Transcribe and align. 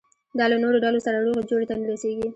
دا 0.39 0.45
له 0.51 0.57
نورو 0.63 0.77
ډلو 0.85 0.99
سره 1.05 1.17
روغې 1.25 1.43
جوړې 1.49 1.65
ته 1.69 1.73
نه 1.79 1.85
رسېږي. 1.91 2.27